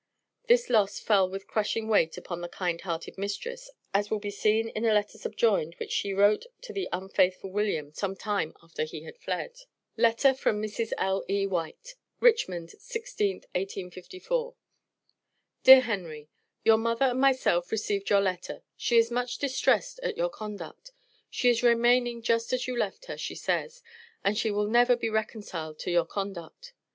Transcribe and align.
This 0.47 0.67
loss 0.67 0.97
fell 0.99 1.29
with 1.29 1.45
crushing 1.45 1.87
weight 1.87 2.17
upon 2.17 2.41
the 2.41 2.49
kind 2.49 2.81
hearted 2.81 3.19
mistress, 3.19 3.69
as 3.93 4.09
will 4.09 4.17
be 4.17 4.31
seen 4.31 4.69
in 4.69 4.83
a 4.83 4.95
letter 4.95 5.19
subjoined 5.19 5.75
which 5.75 5.91
she 5.91 6.11
wrote 6.11 6.47
to 6.61 6.73
the 6.73 6.89
unfaithful 6.91 7.51
William, 7.51 7.93
some 7.93 8.15
time 8.15 8.55
after 8.63 8.83
he 8.83 9.03
had 9.03 9.15
fled. 9.19 9.55
LETTER 9.97 10.33
FROM 10.33 10.59
MRS. 10.59 10.91
L.E. 10.97 11.45
WHITE. 11.45 11.93
RICHMOND, 12.19 12.69
16th, 12.69 13.43
1854. 13.53 14.55
DEAR 15.61 15.81
HENRY: 15.81 16.29
Your 16.63 16.77
mother 16.77 17.05
and 17.05 17.21
myself 17.21 17.71
received 17.71 18.09
your 18.09 18.21
letter; 18.21 18.63
she 18.75 18.97
is 18.97 19.11
much 19.11 19.37
distressed 19.37 19.99
at 19.99 20.17
your 20.17 20.31
conduct; 20.31 20.91
she 21.29 21.47
is 21.47 21.61
remaining 21.61 22.23
just 22.23 22.51
as 22.53 22.65
you 22.67 22.75
left 22.75 23.05
her, 23.05 23.19
she 23.19 23.35
says, 23.35 23.83
and 24.23 24.35
she 24.35 24.49
will 24.49 24.65
never 24.65 24.95
be 24.95 25.09
reconciled 25.11 25.77
to 25.77 25.91
your 25.91 26.05
conduct. 26.07 26.73